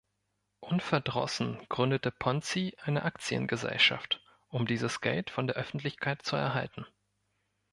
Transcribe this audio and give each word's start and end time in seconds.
Unverdrossen 0.61 1.63
gründete 1.69 2.09
Ponzi 2.09 2.75
eine 2.81 3.03
Aktiengesellschaft, 3.03 4.19
um 4.49 4.65
dieses 4.65 4.99
Geld 4.99 5.29
von 5.29 5.45
der 5.45 5.57
Öffentlichkeit 5.57 6.23
zu 6.23 6.35
erhalten. 6.35 6.87